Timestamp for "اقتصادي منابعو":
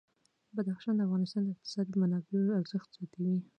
1.55-2.55